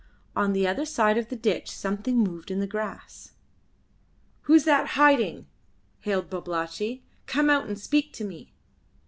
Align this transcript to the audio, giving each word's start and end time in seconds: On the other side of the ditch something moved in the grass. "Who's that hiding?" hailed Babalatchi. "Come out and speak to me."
On 0.35 0.53
the 0.53 0.65
other 0.67 0.83
side 0.83 1.19
of 1.19 1.29
the 1.29 1.35
ditch 1.35 1.69
something 1.69 2.17
moved 2.17 2.49
in 2.49 2.59
the 2.59 2.65
grass. 2.65 3.33
"Who's 4.45 4.63
that 4.63 4.87
hiding?" 4.97 5.45
hailed 5.99 6.27
Babalatchi. 6.27 7.03
"Come 7.27 7.51
out 7.51 7.67
and 7.67 7.77
speak 7.77 8.11
to 8.13 8.23
me." 8.23 8.51